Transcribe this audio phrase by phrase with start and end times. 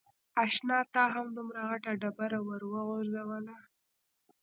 [0.43, 3.57] اشنا تا هم دومره غټه ډبره ور و غورځوله.